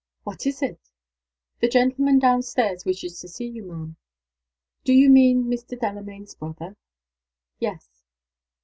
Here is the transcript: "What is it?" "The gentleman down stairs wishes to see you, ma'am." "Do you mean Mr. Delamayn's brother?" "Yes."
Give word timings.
"What 0.23 0.47
is 0.47 0.63
it?" 0.63 0.79
"The 1.59 1.69
gentleman 1.69 2.17
down 2.17 2.41
stairs 2.41 2.85
wishes 2.85 3.19
to 3.19 3.27
see 3.27 3.45
you, 3.45 3.63
ma'am." 3.65 3.97
"Do 4.83 4.93
you 4.93 5.11
mean 5.11 5.43
Mr. 5.45 5.79
Delamayn's 5.79 6.33
brother?" 6.33 6.75
"Yes." 7.59 8.01